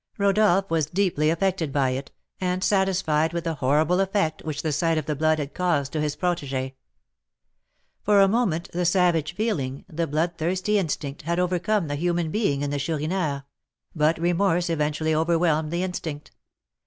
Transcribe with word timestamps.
Rodolph 0.17 0.71
was 0.71 0.87
deeply 0.87 1.29
affected 1.29 1.71
by 1.71 1.91
it, 1.91 2.09
and 2.39 2.63
satisfied 2.63 3.33
with 3.33 3.43
the 3.43 3.53
horrible 3.53 3.99
effect 3.99 4.43
which 4.43 4.63
the 4.63 4.71
sight 4.71 4.97
of 4.97 5.05
the 5.05 5.15
blood 5.15 5.37
had 5.37 5.53
caused 5.53 5.93
to 5.93 6.01
his 6.01 6.15
protégé. 6.15 6.73
For 8.01 8.19
a 8.19 8.27
moment 8.27 8.71
the 8.71 8.83
savage 8.83 9.35
feeling, 9.35 9.85
the 9.87 10.07
bloodthirsty 10.07 10.79
instinct, 10.79 11.21
had 11.21 11.37
overcome 11.37 11.87
the 11.87 11.93
human 11.97 12.31
being 12.31 12.63
in 12.63 12.71
the 12.71 12.79
Chourineur; 12.79 13.43
but 13.95 14.17
remorse 14.17 14.71
eventually 14.71 15.13
overwhelmed 15.13 15.69
the 15.71 15.83
instinct. 15.83 16.31